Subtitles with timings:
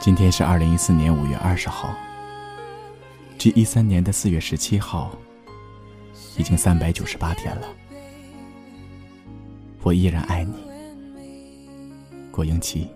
[0.00, 1.94] 今天是二零一四年五月二十号，
[3.36, 5.14] 距一三年的四月十七号
[6.38, 7.68] 已经三百九十八天了。
[9.82, 10.54] 我依然爱你，
[12.32, 12.88] 郭英奇。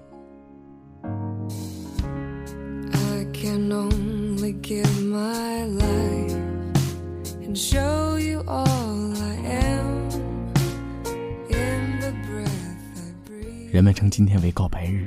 [13.70, 15.06] 人们称今天为告白日。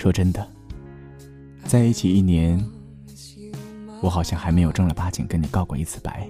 [0.00, 0.48] 说真的，
[1.66, 2.58] 在一起一年，
[4.00, 6.26] 我好像还没有正儿八经跟你告过一次白。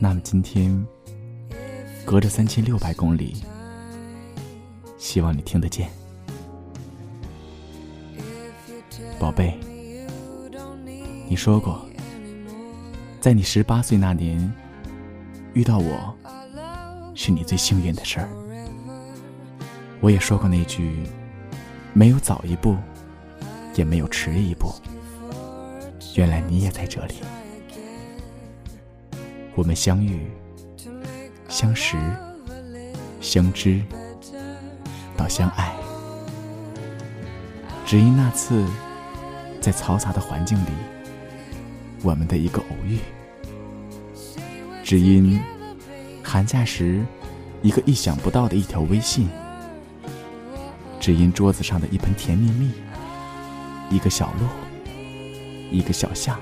[0.00, 0.84] 那么今天，
[2.04, 3.36] 隔着三千六百公里，
[4.98, 5.88] 希望你听得见，
[9.20, 9.56] 宝贝。
[11.28, 11.86] 你说过，
[13.20, 14.52] 在你十八岁那年
[15.54, 16.12] 遇到我，
[17.14, 18.28] 是你最幸运的事儿。
[20.00, 21.04] 我也说过那句。
[21.92, 22.76] 没有早一步，
[23.74, 24.72] 也没有迟一步。
[26.14, 27.16] 原来你也在这里。
[29.54, 30.30] 我们相遇、
[31.48, 31.96] 相识、
[33.20, 33.82] 相知，
[35.16, 35.74] 到相爱，
[37.84, 38.64] 只因那次
[39.60, 40.70] 在嘈杂的环境里，
[42.02, 42.98] 我们的一个偶遇；
[44.84, 45.40] 只因
[46.22, 47.04] 寒假时
[47.62, 49.28] 一个意想不到的一条微信。
[51.00, 52.70] 只因桌子上的一盆甜蜜蜜，
[53.88, 54.46] 一个小鹿，
[55.74, 56.38] 一个小象，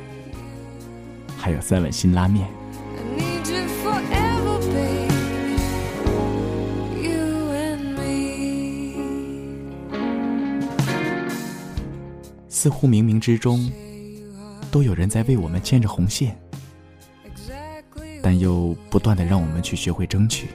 [1.39, 2.49] 还有三碗辛拉面。
[12.49, 13.71] 似乎冥冥之中，
[14.73, 16.37] 都有人在为我们牵着红线，
[18.21, 20.49] 但又不断的让我们去学会争取。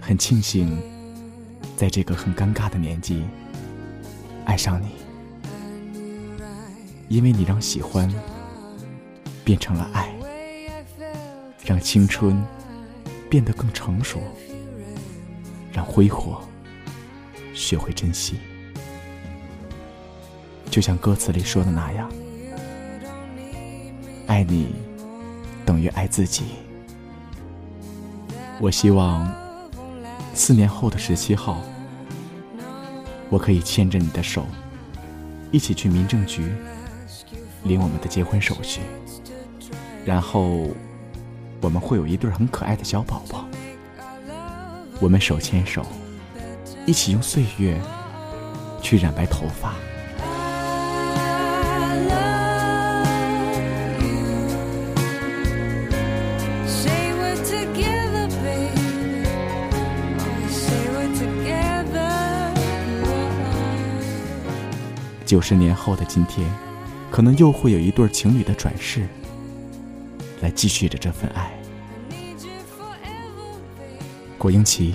[0.00, 0.80] 很庆幸。
[1.76, 3.22] 在这个很尴尬的年纪，
[4.46, 4.88] 爱上你，
[7.08, 8.10] 因为你让喜欢
[9.44, 10.10] 变成了爱，
[11.62, 12.42] 让青春
[13.28, 14.18] 变得更成熟，
[15.70, 16.40] 让挥霍
[17.52, 18.40] 学会珍惜。
[20.70, 22.10] 就像歌词里说的那样，
[24.26, 24.74] 爱你
[25.66, 26.44] 等于爱自己。
[28.62, 29.45] 我希望。
[30.36, 31.62] 四年后的十七号，
[33.30, 34.46] 我可以牵着你的手，
[35.50, 36.52] 一起去民政局
[37.64, 38.82] 领我们的结婚手续，
[40.04, 40.68] 然后
[41.62, 43.48] 我们会有一对很可爱的小宝宝。
[45.00, 45.84] 我们手牵手，
[46.84, 47.80] 一起用岁月
[48.82, 49.74] 去染白头发。
[65.26, 66.48] 九十年后的今天，
[67.10, 69.08] 可能又会有一对情侣的转世，
[70.40, 71.52] 来继续着这份爱。
[74.38, 74.94] 郭英奇，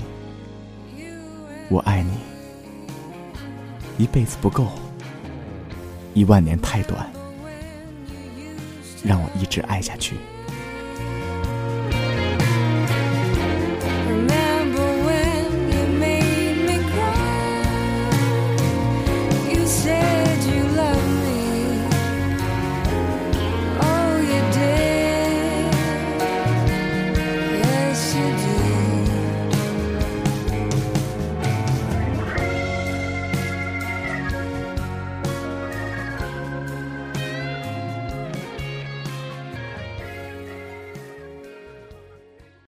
[1.67, 2.11] 我爱你，
[3.97, 4.67] 一辈子不够，
[6.13, 7.05] 一万年太短，
[9.03, 10.15] 让我一直爱下去。